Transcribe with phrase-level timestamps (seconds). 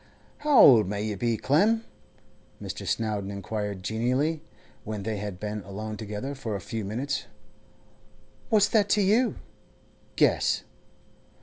[0.39, 1.85] 'How old may you be, Clem?'
[2.59, 2.87] Mr.
[2.87, 4.41] Snowdon inquired genially,
[4.83, 7.25] when they had been alone together for a few minutes.
[8.49, 9.35] 'What's that to you?
[10.15, 10.63] Guess.